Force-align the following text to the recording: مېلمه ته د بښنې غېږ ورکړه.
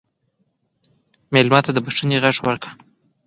مېلمه 1.33 1.59
ته 1.65 1.71
د 1.73 1.77
بښنې 1.85 2.17
غېږ 2.23 2.37
ورکړه. 2.43 2.71